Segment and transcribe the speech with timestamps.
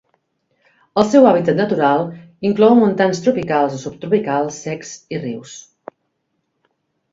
[1.01, 2.01] El seu hàbitat natural
[2.49, 5.57] inclou montans tropicals o subtropicals secs i rius.